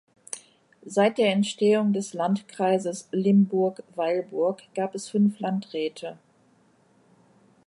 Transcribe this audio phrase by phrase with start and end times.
[0.83, 6.17] Seit der Entstehung des Landkreises Limburg-Weilburg gab es fünf Landräte.